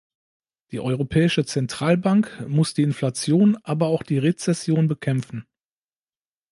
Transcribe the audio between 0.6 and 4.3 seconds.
Die Europäische Zentralbank muss die Inflation, aber auch die